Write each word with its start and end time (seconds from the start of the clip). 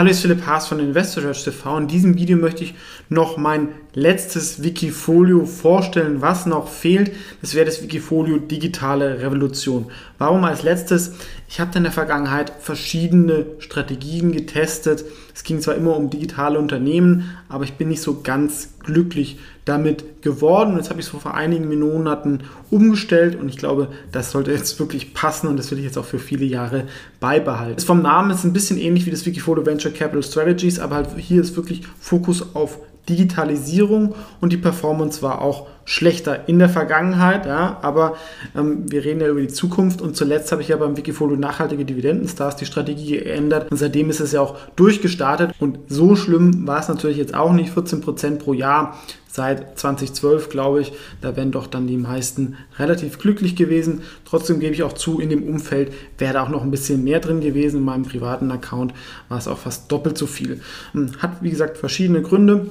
Hallo, 0.00 0.08
ich 0.08 0.22
bin 0.22 0.30
Philipp 0.30 0.46
Haas 0.46 0.66
von 0.66 0.80
InvestorSearch 0.80 1.44
TV. 1.44 1.76
In 1.76 1.86
diesem 1.86 2.16
Video 2.16 2.38
möchte 2.38 2.64
ich 2.64 2.74
noch 3.10 3.36
mein 3.36 3.68
letztes 3.92 4.62
Wikifolio 4.62 5.44
vorstellen, 5.44 6.22
was 6.22 6.46
noch 6.46 6.68
fehlt. 6.68 7.12
Das 7.42 7.54
wäre 7.54 7.66
das 7.66 7.82
Wikifolio 7.82 8.38
Digitale 8.38 9.20
Revolution. 9.20 9.90
Warum 10.16 10.42
als 10.44 10.62
letztes? 10.62 11.16
Ich 11.50 11.60
habe 11.60 11.76
in 11.76 11.82
der 11.82 11.92
Vergangenheit 11.92 12.50
verschiedene 12.60 13.44
Strategien 13.58 14.32
getestet. 14.32 15.04
Es 15.34 15.42
ging 15.42 15.60
zwar 15.60 15.74
immer 15.74 15.94
um 15.94 16.08
digitale 16.08 16.58
Unternehmen, 16.58 17.36
aber 17.50 17.64
ich 17.64 17.74
bin 17.74 17.88
nicht 17.88 18.00
so 18.00 18.22
ganz 18.22 18.70
glücklich 18.82 19.38
damit 19.64 20.22
geworden. 20.22 20.76
Jetzt 20.76 20.90
habe 20.90 21.00
ich 21.00 21.06
es 21.06 21.12
vor 21.12 21.34
einigen 21.34 21.68
Monaten 21.78 22.40
umgestellt 22.70 23.38
und 23.38 23.48
ich 23.48 23.56
glaube, 23.56 23.88
das 24.12 24.30
sollte 24.30 24.52
jetzt 24.52 24.78
wirklich 24.80 25.14
passen 25.14 25.46
und 25.46 25.56
das 25.56 25.70
will 25.70 25.78
ich 25.78 25.84
jetzt 25.84 25.98
auch 25.98 26.04
für 26.04 26.18
viele 26.18 26.44
Jahre 26.44 26.84
beibehalten. 27.20 27.76
Das 27.76 27.84
vom 27.84 28.02
Namen 28.02 28.30
ist 28.30 28.44
ein 28.44 28.52
bisschen 28.52 28.78
ähnlich 28.78 29.06
wie 29.06 29.10
das 29.10 29.26
Wikifolio 29.26 29.64
Venture 29.64 29.92
Capital 29.92 30.22
Strategies, 30.22 30.78
aber 30.78 30.96
halt 30.96 31.08
hier 31.16 31.40
ist 31.40 31.56
wirklich 31.56 31.82
Fokus 32.00 32.54
auf 32.54 32.78
Digitalisierung 33.08 34.14
und 34.40 34.52
die 34.52 34.56
Performance 34.56 35.22
war 35.22 35.40
auch 35.42 35.66
schlechter 35.84 36.48
in 36.48 36.58
der 36.58 36.68
Vergangenheit, 36.68 37.46
ja, 37.46 37.78
aber 37.82 38.16
ähm, 38.56 38.90
wir 38.90 39.04
reden 39.04 39.20
ja 39.20 39.28
über 39.28 39.40
die 39.40 39.48
Zukunft 39.48 40.00
und 40.00 40.16
zuletzt 40.16 40.52
habe 40.52 40.62
ich 40.62 40.68
ja 40.68 40.76
beim 40.76 40.96
Wikifolio 40.96 41.36
nachhaltige 41.36 41.84
Dividendenstars 41.84 42.56
die 42.56 42.66
Strategie 42.66 43.18
geändert 43.18 43.70
und 43.70 43.76
seitdem 43.76 44.08
ist 44.10 44.20
es 44.20 44.32
ja 44.32 44.40
auch 44.40 44.56
durchgestartet 44.76 45.52
und 45.58 45.78
so 45.88 46.14
schlimm 46.14 46.66
war 46.66 46.78
es 46.78 46.88
natürlich 46.88 47.16
jetzt 47.16 47.34
auch 47.34 47.52
nicht, 47.52 47.74
14% 47.74 48.38
pro 48.38 48.52
Jahr 48.52 48.96
seit 49.32 49.78
2012, 49.78 50.48
glaube 50.48 50.80
ich, 50.80 50.92
da 51.20 51.36
wären 51.36 51.52
doch 51.52 51.66
dann 51.66 51.86
die 51.86 51.96
meisten 51.96 52.56
relativ 52.78 53.18
glücklich 53.18 53.54
gewesen. 53.54 54.02
Trotzdem 54.24 54.60
gebe 54.60 54.74
ich 54.74 54.82
auch 54.82 54.92
zu, 54.92 55.20
in 55.20 55.30
dem 55.30 55.44
Umfeld 55.44 55.92
wäre 56.18 56.34
da 56.34 56.42
auch 56.42 56.48
noch 56.48 56.62
ein 56.62 56.70
bisschen 56.70 57.04
mehr 57.04 57.20
drin 57.20 57.40
gewesen. 57.40 57.78
In 57.78 57.84
meinem 57.84 58.04
privaten 58.04 58.50
Account 58.50 58.92
war 59.28 59.38
es 59.38 59.46
auch 59.46 59.58
fast 59.58 59.90
doppelt 59.90 60.18
so 60.18 60.26
viel. 60.26 60.60
Hm, 60.92 61.12
hat, 61.18 61.42
wie 61.42 61.50
gesagt, 61.50 61.78
verschiedene 61.78 62.22
Gründe. 62.22 62.66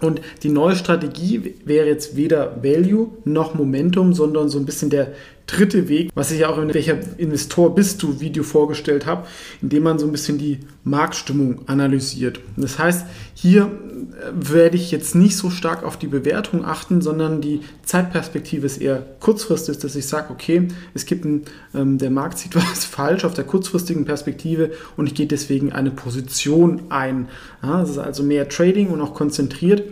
Und 0.00 0.20
die 0.42 0.48
neue 0.48 0.76
Strategie 0.76 1.54
wäre 1.64 1.86
jetzt 1.86 2.16
weder 2.16 2.62
Value 2.62 3.10
noch 3.24 3.54
Momentum, 3.54 4.14
sondern 4.14 4.48
so 4.48 4.58
ein 4.58 4.64
bisschen 4.64 4.90
der 4.90 5.12
dritte 5.50 5.88
Weg, 5.88 6.10
was 6.14 6.30
ich 6.30 6.40
ja 6.40 6.48
auch 6.48 6.58
in 6.58 6.72
welcher 6.72 6.98
Investor 7.18 7.74
bist 7.74 8.02
du 8.02 8.20
Video 8.20 8.42
vorgestellt 8.42 9.06
habe, 9.06 9.26
indem 9.60 9.82
man 9.82 9.98
so 9.98 10.06
ein 10.06 10.12
bisschen 10.12 10.38
die 10.38 10.60
Marktstimmung 10.84 11.68
analysiert. 11.68 12.40
Das 12.56 12.78
heißt, 12.78 13.06
hier 13.34 13.62
äh, 13.64 14.30
werde 14.32 14.76
ich 14.76 14.90
jetzt 14.90 15.14
nicht 15.14 15.36
so 15.36 15.50
stark 15.50 15.82
auf 15.82 15.96
die 15.96 16.06
Bewertung 16.06 16.64
achten, 16.64 17.02
sondern 17.02 17.40
die 17.40 17.60
Zeitperspektive 17.82 18.64
ist 18.66 18.78
eher 18.78 19.04
kurzfristig, 19.18 19.78
dass 19.78 19.96
ich 19.96 20.06
sage, 20.06 20.30
okay, 20.30 20.68
es 20.94 21.04
gibt 21.04 21.24
ein, 21.24 21.42
ähm, 21.74 21.98
der 21.98 22.10
Markt 22.10 22.38
sieht 22.38 22.54
was 22.70 22.84
falsch 22.84 23.24
auf 23.24 23.34
der 23.34 23.44
kurzfristigen 23.44 24.04
Perspektive 24.04 24.70
und 24.96 25.06
ich 25.06 25.14
gehe 25.14 25.26
deswegen 25.26 25.72
eine 25.72 25.90
Position 25.90 26.82
ein. 26.90 27.28
Ja, 27.62 27.80
das 27.80 27.90
ist 27.90 27.98
also 27.98 28.22
mehr 28.22 28.48
Trading 28.48 28.88
und 28.88 29.00
auch 29.00 29.14
konzentriert 29.14 29.82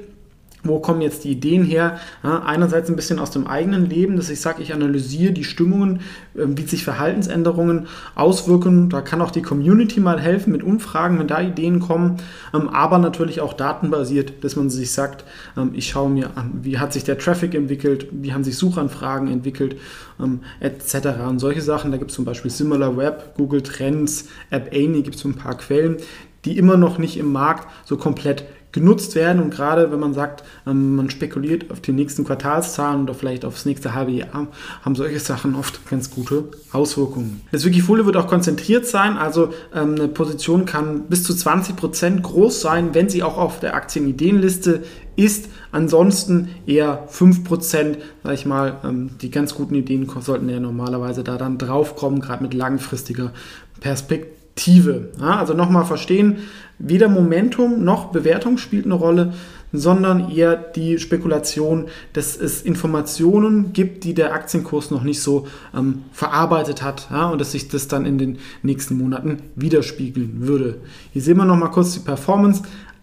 wo 0.64 0.80
kommen 0.80 1.00
jetzt 1.00 1.24
die 1.24 1.30
Ideen 1.30 1.64
her? 1.64 1.98
Ja, 2.22 2.42
einerseits 2.42 2.88
ein 2.88 2.96
bisschen 2.96 3.18
aus 3.18 3.30
dem 3.30 3.46
eigenen 3.46 3.88
Leben, 3.88 4.16
dass 4.16 4.28
ich 4.28 4.40
sage, 4.40 4.62
ich 4.62 4.74
analysiere 4.74 5.32
die 5.32 5.44
Stimmungen, 5.44 6.00
äh, 6.34 6.44
wie 6.46 6.62
sich 6.62 6.84
Verhaltensänderungen 6.84 7.86
auswirken. 8.14 8.90
Da 8.90 9.00
kann 9.00 9.20
auch 9.20 9.30
die 9.30 9.42
Community 9.42 10.00
mal 10.00 10.20
helfen 10.20 10.52
mit 10.52 10.62
Umfragen, 10.62 11.18
wenn 11.18 11.28
da 11.28 11.40
Ideen 11.40 11.80
kommen, 11.80 12.16
ähm, 12.52 12.68
aber 12.68 12.98
natürlich 12.98 13.40
auch 13.40 13.52
datenbasiert, 13.52 14.42
dass 14.42 14.56
man 14.56 14.68
sich 14.70 14.90
sagt, 14.90 15.24
ähm, 15.56 15.70
ich 15.74 15.88
schaue 15.88 16.10
mir 16.10 16.36
an, 16.36 16.60
wie 16.62 16.78
hat 16.78 16.92
sich 16.92 17.04
der 17.04 17.18
Traffic 17.18 17.54
entwickelt, 17.54 18.08
wie 18.10 18.32
haben 18.32 18.44
sich 18.44 18.56
Suchanfragen 18.56 19.28
entwickelt, 19.28 19.76
ähm, 20.20 20.40
etc. 20.60 21.08
Und 21.28 21.38
solche 21.38 21.62
Sachen, 21.62 21.92
da 21.92 21.98
gibt 21.98 22.10
es 22.10 22.16
zum 22.16 22.24
Beispiel 22.24 22.50
SimilarWeb, 22.50 23.36
Google 23.36 23.62
Trends, 23.62 24.28
App 24.50 24.70
Annie, 24.74 25.02
gibt 25.02 25.16
es 25.16 25.22
so 25.22 25.28
ein 25.28 25.34
paar 25.34 25.56
Quellen, 25.56 25.98
die 26.44 26.56
immer 26.56 26.76
noch 26.76 26.98
nicht 26.98 27.16
im 27.16 27.32
Markt 27.32 27.68
so 27.84 27.96
komplett 27.96 28.44
genutzt 28.72 29.14
werden. 29.14 29.42
Und 29.42 29.50
gerade 29.50 29.90
wenn 29.90 30.00
man 30.00 30.14
sagt, 30.14 30.44
ähm, 30.66 30.96
man 30.96 31.10
spekuliert 31.10 31.70
auf 31.70 31.80
die 31.80 31.92
nächsten 31.92 32.24
Quartalszahlen 32.24 33.02
oder 33.02 33.14
vielleicht 33.14 33.44
aufs 33.44 33.64
nächste 33.64 33.94
halbe 33.94 34.12
Jahr, 34.12 34.48
haben 34.82 34.94
solche 34.94 35.20
Sachen 35.20 35.54
oft 35.54 35.88
ganz 35.88 36.10
gute 36.10 36.44
Auswirkungen. 36.72 37.42
Das 37.50 37.64
Wikifolio 37.64 38.04
wird 38.06 38.16
auch 38.16 38.26
konzentriert 38.26 38.86
sein, 38.86 39.16
also 39.16 39.50
ähm, 39.74 39.94
eine 39.94 40.08
Position 40.08 40.64
kann 40.64 41.04
bis 41.08 41.24
zu 41.24 41.32
20% 41.32 42.20
groß 42.20 42.60
sein, 42.60 42.94
wenn 42.94 43.08
sie 43.08 43.22
auch 43.22 43.38
auf 43.38 43.60
der 43.60 43.74
Aktienideenliste 43.74 44.82
ist. 45.16 45.48
Ansonsten 45.72 46.48
eher 46.66 47.08
5%, 47.10 47.96
sag 48.22 48.34
ich 48.34 48.46
mal, 48.46 48.76
ähm, 48.84 49.10
die 49.20 49.30
ganz 49.30 49.54
guten 49.54 49.74
Ideen 49.74 50.08
sollten 50.20 50.48
ja 50.48 50.60
normalerweise 50.60 51.24
da 51.24 51.36
dann 51.36 51.58
draufkommen, 51.58 52.20
gerade 52.20 52.42
mit 52.42 52.54
langfristiger 52.54 53.32
Perspektive. 53.80 54.38
Perspektive. 54.58 55.08
Ja, 55.20 55.36
also 55.38 55.54
nochmal 55.54 55.84
verstehen, 55.84 56.38
weder 56.78 57.08
Momentum 57.08 57.84
noch 57.84 58.06
Bewertung 58.06 58.58
spielt 58.58 58.84
eine 58.84 58.94
Rolle, 58.94 59.32
sondern 59.72 60.30
eher 60.30 60.56
die 60.56 60.98
Spekulation, 60.98 61.86
dass 62.12 62.36
es 62.36 62.62
Informationen 62.62 63.72
gibt, 63.72 64.04
die 64.04 64.14
der 64.14 64.32
Aktienkurs 64.32 64.90
noch 64.90 65.02
nicht 65.02 65.20
so 65.20 65.46
ähm, 65.76 66.04
verarbeitet 66.12 66.82
hat 66.82 67.08
ja, 67.10 67.28
und 67.28 67.40
dass 67.40 67.52
sich 67.52 67.68
das 67.68 67.86
dann 67.86 68.06
in 68.06 68.18
den 68.18 68.38
nächsten 68.62 68.96
Monaten 68.96 69.38
widerspiegeln 69.56 70.46
würde. 70.46 70.78
Hier 71.12 71.22
sehen 71.22 71.36
wir 71.36 71.44
nochmal 71.44 71.70
kurz 71.70 71.92
die 71.92 72.00
Performance. 72.00 72.62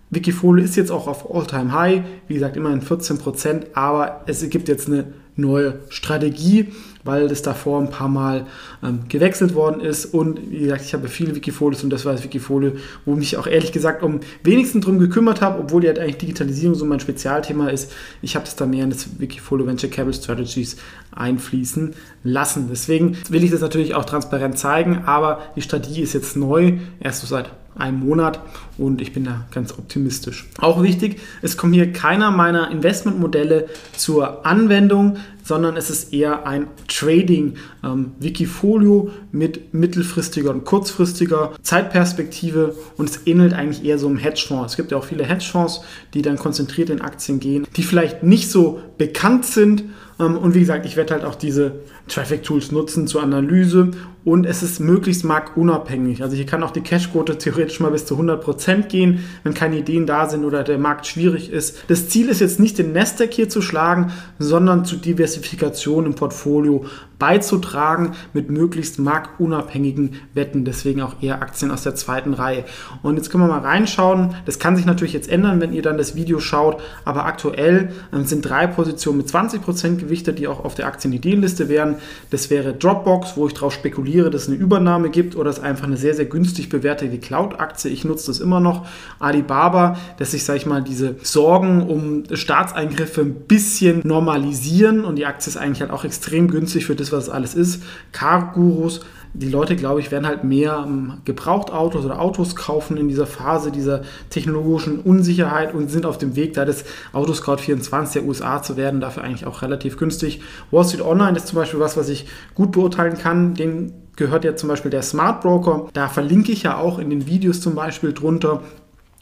Wikifolio 0.10 0.64
ist 0.64 0.76
jetzt 0.76 0.92
auch 0.92 1.08
auf 1.08 1.34
All-Time 1.34 1.72
High, 1.72 2.02
wie 2.28 2.34
gesagt, 2.36 2.58
immerhin 2.58 2.82
14%, 2.82 3.74
aber 3.74 4.22
es 4.26 4.48
gibt 4.50 4.68
jetzt 4.68 4.88
eine 4.88 5.06
neue 5.36 5.80
Strategie, 5.90 6.72
weil 7.04 7.28
das 7.28 7.42
davor 7.42 7.80
ein 7.80 7.90
paar 7.90 8.08
Mal 8.08 8.48
ähm, 8.84 9.02
gewechselt 9.10 9.54
worden 9.54 9.82
ist. 9.82 10.06
Und 10.06 10.52
wie 10.52 10.60
gesagt, 10.60 10.84
ich 10.86 10.94
habe 10.94 11.08
viele 11.08 11.36
Wikifolios 11.36 11.84
und 11.84 11.92
das 11.92 12.06
war 12.06 12.14
das 12.14 12.24
Wikifolio, 12.24 12.74
wo 13.06 13.14
ich 13.14 13.20
mich 13.20 13.38
auch 13.38 13.48
ehrlich 13.48 13.72
gesagt 13.72 14.02
um 14.02 14.22
wenigsten 14.44 14.82
drum 14.82 14.98
gekümmert 14.98 15.42
habe, 15.42 15.60
obwohl 15.60 15.84
ja 15.84 15.90
halt 15.90 16.00
eigentlich 16.00 16.18
Digitalisierung 16.18 16.76
so 16.76 16.86
mein 16.86 17.00
Spezialthema 17.00 17.70
ist. 17.70 17.92
Ich 18.22 18.36
habe 18.36 18.46
das 18.46 18.56
da 18.56 18.66
mehr 18.66 18.84
in 18.84 18.90
das 18.90 19.20
Wikifolio 19.20 19.68
Venture 19.68 19.90
Capital 19.90 20.22
Strategies 20.22 20.78
einfließen 21.12 21.94
lassen. 22.24 22.68
Deswegen 22.70 23.18
will 23.30 23.44
ich 23.44 23.52
das 23.52 23.62
natürlich 23.62 23.94
auch 23.94 24.06
transparent 24.06 24.58
zeigen, 24.58 25.04
aber 25.06 25.42
die 25.56 25.62
Strategie 25.62 26.02
ist 26.02 26.14
jetzt 26.14 26.36
neu, 26.36 26.80
erst 27.00 27.22
so 27.22 27.28
seit 27.28 27.50
einem 27.78 28.00
Monat 28.00 28.40
und 28.78 29.02
ich 29.02 29.14
bin 29.14 29.26
da 29.26 29.46
ganz 29.52 29.74
optimistisch. 29.74 30.48
Auch 30.60 30.82
wichtig, 30.82 31.20
es 31.42 31.58
kommt 31.58 31.76
hier 31.76 31.92
keiner 31.92 32.32
meiner 32.32 32.72
Investmentmodelle 32.72 33.68
zur 33.96 34.46
Anwendung 34.46 35.18
sondern 35.46 35.78
es 35.78 35.90
ist 35.90 36.12
eher 36.12 36.46
ein 36.46 36.68
Trading-Wikifolio 36.88 39.08
ähm, 39.08 39.14
mit 39.32 39.74
mittelfristiger 39.74 40.50
und 40.50 40.66
kurzfristiger 40.66 41.54
Zeitperspektive 41.62 42.76
und 42.98 43.10
es 43.10 43.26
ähnelt 43.28 43.54
eigentlich 43.54 43.86
eher 43.86 44.00
so 44.00 44.08
einem 44.08 44.18
Hedgefonds. 44.18 44.74
Es 44.74 44.78
gibt 44.78 44.92
ja 44.92 44.98
auch 44.98 45.06
viele 45.06 45.24
Hedgefonds, 45.24 45.82
die 46.14 46.24
dann 46.24 46.38
konzentriert 46.38 46.90
in 46.90 47.00
Aktien 47.00 47.40
gehen, 47.40 47.66
die 47.78 47.84
vielleicht 47.84 48.24
nicht 48.24 48.50
so 48.50 48.82
bekannt 48.98 49.46
sind, 49.46 49.86
ähm, 50.20 50.38
und 50.38 50.56
wie 50.56 50.60
gesagt, 50.60 50.86
ich 50.86 50.96
werde 50.96 51.14
halt 51.14 51.26
auch 51.26 51.36
diese 51.36 51.74
Traffic 52.08 52.44
Tools 52.44 52.72
nutzen 52.72 53.08
zur 53.08 53.24
Analyse 53.24 53.92
und 54.24 54.46
es 54.46 54.64
ist 54.64 54.80
möglichst 54.80 55.26
marktunabhängig. 55.26 56.24
Also 56.24 56.36
hier 56.36 56.46
kann 56.46 56.64
auch 56.64 56.72
die 56.72 56.82
Cashquote 56.82 57.38
theoretisch 57.38 57.80
mal 57.80 57.92
bis 57.92 58.06
zu 58.06 58.18
100% 58.18 58.84
gehen, 58.84 59.24
wenn 59.44 59.54
keine 59.54 59.78
Ideen 59.78 60.06
da 60.06 60.30
sind 60.30 60.46
oder 60.46 60.64
der 60.64 60.78
Markt 60.78 61.08
schwierig 61.08 61.52
ist. 61.52 61.84
Das 61.88 62.10
Ziel 62.10 62.30
ist 62.30 62.42
jetzt 62.42 62.60
nicht 62.60 62.78
den 62.78 62.94
Nasdaq 62.94 63.34
hier 63.34 63.50
zu 63.50 63.62
schlagen, 63.62 64.12
sondern 64.40 64.86
zu 64.86 64.98
Diversifikation 65.36 66.06
im 66.06 66.16
Portfolio 66.16 66.86
beizutragen 67.20 68.12
mit 68.34 68.50
möglichst 68.50 69.00
marktunabhängigen 69.00 70.16
Wetten. 70.34 70.66
Deswegen 70.66 71.02
auch 71.02 71.22
eher 71.22 71.42
Aktien 71.42 71.72
aus 71.72 71.84
der 71.84 71.96
zweiten 71.96 72.34
Reihe. 72.34 72.66
Und 73.04 73.16
jetzt 73.16 73.30
können 73.30 73.44
wir 73.44 73.48
mal 73.48 73.62
reinschauen. 73.62 74.36
Das 74.46 74.60
kann 74.60 74.76
sich 74.76 74.86
natürlich 74.86 75.14
jetzt 75.14 75.30
ändern, 75.30 75.62
wenn 75.62 75.74
ihr 75.74 75.82
dann 75.82 75.98
das 75.98 76.16
Video 76.16 76.40
schaut. 76.40 76.82
Aber 77.06 77.26
aktuell 77.26 77.92
äh, 78.12 78.24
sind 78.24 78.42
drei 78.42 78.68
Positionen 78.68 79.20
mit 79.20 79.28
20% 79.28 79.96
gewichtet, 79.98 80.40
die 80.40 80.48
auch 80.48 80.64
auf 80.64 80.76
der 80.76 80.88
Aktienideenliste 80.88 81.70
wären. 81.70 81.96
Das 82.32 82.50
wäre 82.50 82.74
Dropbox, 82.74 83.38
wo 83.38 83.48
ich 83.48 83.54
darauf 83.54 83.74
spekuliere, 83.74 84.30
dass 84.30 84.44
es 84.44 84.48
eine 84.50 84.58
Übernahme 84.58 85.10
gibt 85.10 85.36
oder 85.36 85.50
es 85.50 85.60
einfach 85.60 85.88
eine 85.88 85.98
sehr, 85.98 86.16
sehr 86.16 86.26
günstig 86.26 86.70
bewertete 86.70 87.18
Cloud-Aktie. 87.18 87.92
Ich 87.92 88.04
nutze 88.04 88.28
das 88.28 88.40
immer 88.40 88.60
noch. 88.60 88.86
Alibaba, 89.20 89.98
dass 90.18 90.32
sich, 90.32 90.44
sage 90.44 90.58
ich 90.58 90.66
mal, 90.66 90.82
diese 90.82 91.16
Sorgen 91.24 91.82
um 91.84 92.24
Staatseingriffe 92.32 93.22
ein 93.22 93.36
bisschen 93.48 94.02
normalisieren 94.04 95.06
und 95.06 95.16
die 95.16 95.25
Aktie 95.26 95.50
ist 95.50 95.58
eigentlich 95.58 95.82
halt 95.82 95.92
auch 95.92 96.04
extrem 96.04 96.50
günstig 96.50 96.86
für 96.86 96.96
das 96.96 97.12
was 97.12 97.26
es 97.26 97.30
alles 97.30 97.56
ist. 97.56 97.84
Car-Gurus, 98.12 99.02
die 99.34 99.50
Leute, 99.50 99.76
glaube 99.76 100.00
ich, 100.00 100.12
werden 100.12 100.26
halt 100.26 100.44
mehr 100.44 100.86
ähm, 100.88 101.18
Gebrauchtautos 101.26 102.06
oder 102.06 102.22
Autos 102.22 102.56
kaufen 102.56 102.96
in 102.98 103.08
dieser 103.08 103.28
Phase 103.28 103.72
dieser 103.72 104.02
technologischen 104.30 105.00
Unsicherheit 105.00 105.74
und 105.74 105.92
sind 105.92 106.06
auf 106.06 106.18
dem 106.18 106.36
Weg, 106.36 106.54
da 106.54 106.64
das 106.64 106.86
Autoscout 107.12 107.58
24 107.58 108.22
der 108.22 108.30
USA 108.30 108.62
zu 108.62 108.78
werden, 108.78 109.02
dafür 109.02 109.24
eigentlich 109.24 109.46
auch 109.46 109.62
relativ 109.62 109.98
günstig. 109.98 110.42
Wall 110.72 110.86
Street 110.86 111.02
Online 111.02 111.36
ist 111.36 111.48
zum 111.48 111.58
Beispiel 111.58 111.80
was, 111.80 111.98
was 111.98 112.08
ich 112.08 112.28
gut 112.54 112.72
beurteilen 112.72 113.18
kann. 113.18 113.56
Den 113.56 113.92
gehört 114.16 114.46
ja 114.46 114.56
zum 114.56 114.70
Beispiel 114.70 114.92
der 114.92 115.02
Smart 115.02 115.42
Broker. 115.42 115.88
Da 115.94 116.08
verlinke 116.08 116.52
ich 116.52 116.64
ja 116.64 116.78
auch 116.78 117.00
in 117.00 117.10
den 117.10 117.28
Videos 117.28 117.60
zum 117.60 117.76
Beispiel 117.76 118.14
drunter. 118.14 118.62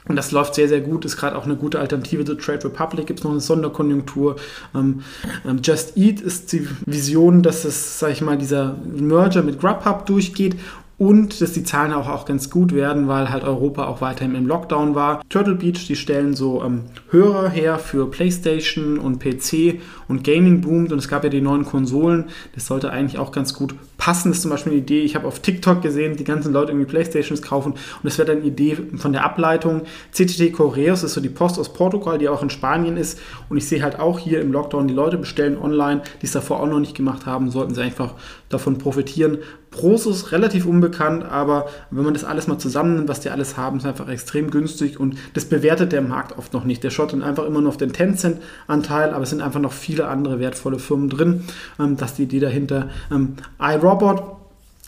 Und 0.07 0.15
das 0.17 0.31
läuft 0.31 0.55
sehr, 0.55 0.67
sehr 0.67 0.81
gut, 0.81 1.05
ist 1.05 1.17
gerade 1.17 1.37
auch 1.37 1.45
eine 1.45 1.55
gute 1.55 1.79
Alternative 1.79 2.25
zu 2.25 2.35
Trade 2.35 2.65
Republic, 2.65 3.07
gibt 3.07 3.19
es 3.19 3.23
noch 3.23 3.31
eine 3.31 3.39
Sonderkonjunktur. 3.39 4.35
Ähm, 4.75 5.01
ähm, 5.47 5.59
Just 5.63 5.97
Eat 5.97 6.19
ist 6.19 6.51
die 6.51 6.67
Vision, 6.85 7.41
dass 7.41 7.63
es, 7.63 7.99
sag 7.99 8.11
ich 8.11 8.21
mal, 8.21 8.37
dieser 8.37 8.75
Merger 8.83 9.43
mit 9.43 9.59
Grubhub 9.59 10.05
durchgeht 10.05 10.57
und 10.97 11.41
dass 11.41 11.53
die 11.53 11.63
Zahlen 11.63 11.91
auch, 11.91 12.07
auch 12.07 12.25
ganz 12.25 12.49
gut 12.49 12.73
werden, 12.73 13.07
weil 13.07 13.29
halt 13.29 13.43
Europa 13.43 13.85
auch 13.85 14.01
weiterhin 14.01 14.35
im 14.35 14.45
Lockdown 14.45 14.95
war. 14.95 15.21
Turtle 15.29 15.55
Beach, 15.55 15.87
die 15.87 15.95
stellen 15.95 16.35
so 16.35 16.63
ähm, 16.63 16.83
Hörer 17.09 17.49
her 17.49 17.79
für 17.79 18.09
PlayStation 18.09 18.99
und 18.99 19.19
PC 19.19 19.81
und 20.07 20.23
Gaming 20.23 20.61
boomt 20.61 20.91
und 20.91 20.99
es 20.99 21.07
gab 21.07 21.23
ja 21.23 21.29
die 21.29 21.41
neuen 21.41 21.65
Konsolen. 21.65 22.25
Das 22.55 22.67
sollte 22.67 22.91
eigentlich 22.91 23.19
auch 23.19 23.31
ganz 23.31 23.53
gut 23.53 23.73
passen. 24.03 24.31
Das 24.31 24.39
ist 24.39 24.41
zum 24.41 24.51
Beispiel 24.51 24.73
eine 24.73 24.81
Idee, 24.81 24.99
ich 24.99 25.15
habe 25.15 25.25
auf 25.25 25.39
TikTok 25.39 25.81
gesehen, 25.81 26.17
die 26.17 26.25
ganzen 26.25 26.51
Leute 26.51 26.73
irgendwie 26.73 26.89
Playstations 26.89 27.41
kaufen 27.41 27.71
und 27.71 28.03
das 28.03 28.17
wäre 28.17 28.27
dann 28.27 28.39
eine 28.39 28.47
Idee 28.47 28.77
von 28.97 29.13
der 29.13 29.23
Ableitung. 29.23 29.83
CTT 30.11 30.51
Correos 30.51 31.03
ist 31.03 31.13
so 31.13 31.21
die 31.21 31.29
Post 31.29 31.57
aus 31.57 31.71
Portugal, 31.71 32.17
die 32.17 32.27
auch 32.27 32.43
in 32.43 32.49
Spanien 32.49 32.97
ist 32.97 33.17
und 33.47 33.55
ich 33.55 33.65
sehe 33.65 33.81
halt 33.81 34.01
auch 34.01 34.19
hier 34.19 34.41
im 34.41 34.51
Lockdown, 34.51 34.89
die 34.89 34.93
Leute 34.93 35.17
bestellen 35.17 35.57
online, 35.57 36.01
die 36.21 36.25
es 36.25 36.33
davor 36.33 36.59
auch 36.59 36.67
noch 36.67 36.81
nicht 36.81 36.97
gemacht 36.97 37.25
haben, 37.25 37.49
sollten 37.49 37.75
sie 37.75 37.81
einfach 37.81 38.15
davon 38.49 38.77
profitieren. 38.77 39.37
Prosus 39.71 40.31
relativ 40.31 40.67
unbekannt, 40.67 41.23
aber 41.23 41.65
wenn 41.89 42.03
man 42.03 42.13
das 42.13 42.23
alles 42.23 42.45
mal 42.45 42.59
zusammennimmt, 42.59 43.09
was 43.09 43.21
die 43.21 43.31
alles 43.31 43.57
haben, 43.57 43.77
ist 43.77 43.87
einfach 43.87 44.07
extrem 44.07 44.51
günstig 44.51 44.99
und 44.99 45.17
das 45.33 45.45
bewertet 45.45 45.91
der 45.91 46.03
Markt 46.03 46.37
oft 46.37 46.53
noch 46.53 46.63
nicht. 46.63 46.83
Der 46.83 46.91
schaut 46.91 47.11
dann 47.11 47.23
einfach 47.23 47.45
immer 47.45 47.59
nur 47.59 47.69
auf 47.69 47.77
den 47.77 47.91
Tencent-Anteil, 47.91 49.11
aber 49.11 49.23
es 49.23 49.31
sind 49.31 49.41
einfach 49.41 49.59
noch 49.59 49.73
viele 49.73 50.07
andere 50.07 50.39
wertvolle 50.39 50.77
Firmen 50.77 51.09
drin, 51.09 51.45
ähm, 51.79 51.97
dass 51.97 52.13
die 52.13 52.23
Idee 52.23 52.39
dahinter 52.39 52.89
ähm, 53.11 53.33
iRobot 53.59 53.92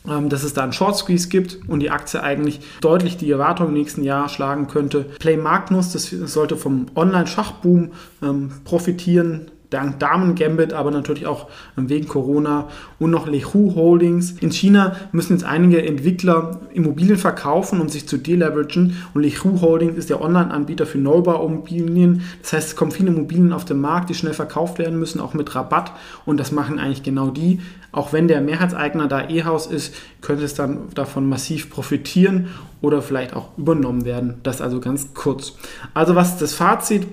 ähm, 0.07 0.29
dass 0.29 0.43
es 0.43 0.53
da 0.53 0.63
einen 0.63 0.73
Short 0.73 0.95
Squeeze 0.95 1.29
gibt 1.29 1.59
und 1.67 1.79
die 1.79 1.89
Aktie 1.89 2.21
eigentlich 2.21 2.59
deutlich 2.81 3.17
die 3.17 3.31
Erwartung 3.31 3.69
im 3.69 3.73
nächsten 3.73 4.03
Jahr 4.03 4.29
schlagen 4.29 4.67
könnte. 4.67 5.05
Play 5.19 5.37
Magnus, 5.37 5.91
das 5.91 6.09
sollte 6.09 6.57
vom 6.57 6.87
Online-Schachboom 6.95 7.91
ähm, 8.21 8.51
profitieren 8.63 9.51
dank 9.69 9.99
Damen 9.99 10.35
Gambit, 10.35 10.73
aber 10.73 10.91
natürlich 10.91 11.27
auch 11.27 11.47
wegen 11.75 12.07
Corona 12.07 12.67
und 12.99 13.11
noch 13.11 13.27
Lehu 13.27 13.75
Holdings. 13.75 14.31
In 14.39 14.51
China 14.51 14.95
müssen 15.11 15.33
jetzt 15.33 15.45
einige 15.45 15.85
Entwickler 15.85 16.61
Immobilien 16.73 17.17
verkaufen, 17.17 17.81
um 17.81 17.89
sich 17.89 18.07
zu 18.07 18.17
deleveragen 18.17 18.97
und 19.13 19.23
Lehu 19.23 19.61
Holdings 19.61 19.97
ist 19.97 20.09
der 20.09 20.21
Online-Anbieter 20.21 20.85
für 20.85 20.97
Neubauimmobilien. 20.97 22.21
Das 22.41 22.53
heißt, 22.53 22.67
es 22.69 22.75
kommen 22.75 22.91
viele 22.91 23.09
Immobilien 23.09 23.53
auf 23.53 23.65
den 23.65 23.79
Markt, 23.79 24.09
die 24.09 24.15
schnell 24.15 24.33
verkauft 24.33 24.79
werden 24.79 24.99
müssen, 24.99 25.19
auch 25.19 25.33
mit 25.33 25.55
Rabatt 25.55 25.91
und 26.25 26.39
das 26.39 26.51
machen 26.51 26.79
eigentlich 26.79 27.03
genau 27.03 27.29
die. 27.29 27.59
Auch 27.91 28.11
wenn 28.11 28.27
der 28.27 28.41
Mehrheitseigner 28.41 29.07
da 29.07 29.29
E-Haus 29.29 29.67
ist, 29.67 29.95
könnte 30.19 30.43
es 30.43 30.53
dann 30.53 30.89
davon 30.95 31.29
massiv 31.29 31.69
profitieren 31.69 32.47
oder 32.81 33.01
vielleicht 33.01 33.33
auch 33.33 33.57
übernommen 33.57 34.03
werden. 34.03 34.35
Das 34.43 34.61
also 34.61 34.81
ganz 34.81 35.13
kurz. 35.13 35.53
Also 35.93 36.13
was 36.13 36.33
ist 36.33 36.41
das 36.41 36.53
Fazit? 36.53 37.07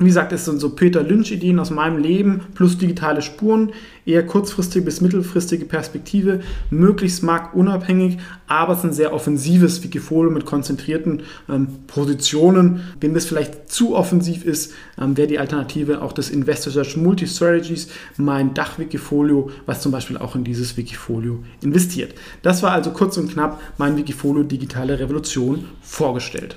Wie 0.00 0.04
gesagt, 0.06 0.32
es 0.32 0.44
sind 0.44 0.60
so 0.60 0.70
Peter 0.70 1.02
Lynch-Ideen 1.02 1.58
aus 1.58 1.70
meinem 1.70 1.98
Leben 1.98 2.42
plus 2.54 2.78
digitale 2.78 3.20
Spuren, 3.20 3.72
eher 4.06 4.24
kurzfristige 4.24 4.84
bis 4.84 5.00
mittelfristige 5.00 5.64
Perspektive, 5.64 6.40
möglichst 6.70 7.24
marktunabhängig, 7.24 8.18
aber 8.46 8.74
es 8.74 8.78
ist 8.78 8.84
ein 8.84 8.92
sehr 8.92 9.12
offensives 9.12 9.82
Wikifolio 9.82 10.30
mit 10.30 10.46
konzentrierten 10.46 11.24
ähm, 11.48 11.66
Positionen. 11.88 12.82
Wenn 13.00 13.12
das 13.12 13.26
vielleicht 13.26 13.72
zu 13.72 13.96
offensiv 13.96 14.44
ist, 14.44 14.72
ähm, 15.00 15.16
wäre 15.16 15.26
die 15.26 15.40
Alternative 15.40 16.00
auch 16.00 16.12
das 16.12 16.30
Investor 16.30 16.72
Search 16.72 16.96
Multi-Strategies, 16.96 17.88
mein 18.16 18.54
Dach-Wikifolio, 18.54 19.50
was 19.66 19.82
zum 19.82 19.90
Beispiel 19.90 20.16
auch 20.16 20.36
in 20.36 20.44
dieses 20.44 20.76
Wikifolio 20.76 21.42
investiert. 21.60 22.14
Das 22.42 22.62
war 22.62 22.70
also 22.70 22.92
kurz 22.92 23.16
und 23.18 23.32
knapp 23.32 23.60
mein 23.78 23.96
Wikifolio 23.96 24.44
Digitale 24.44 25.00
Revolution 25.00 25.64
vorgestellt. 25.82 26.56